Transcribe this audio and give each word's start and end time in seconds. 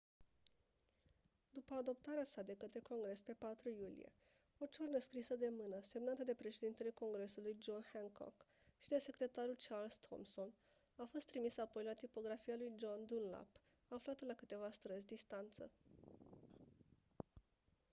după 1.51 1.73
adoptarea 1.73 2.23
sa 2.23 2.41
de 2.41 2.53
către 2.53 2.79
congres 2.79 3.21
pe 3.21 3.33
4 3.37 3.69
iulie 3.69 4.11
o 4.57 4.65
ciornă 4.65 4.97
scrisă 4.99 5.35
de 5.35 5.47
mână 5.51 5.77
semnată 5.81 6.23
de 6.23 6.33
președintele 6.33 6.89
congresului 6.91 7.57
john 7.61 7.83
hancock 7.93 8.45
și 8.79 8.87
de 8.89 8.97
secretarul 8.97 9.57
charles 9.67 9.97
thomson 9.97 10.53
a 10.95 11.03
fost 11.11 11.27
trimisă 11.27 11.61
apoi 11.61 11.83
la 11.83 11.93
tipografia 11.93 12.55
lui 12.55 12.71
john 12.79 13.05
dunlap 13.07 13.49
aflată 13.87 14.25
la 14.25 14.33
câteva 14.33 14.71
străzi 14.71 15.05
distanță 15.07 15.71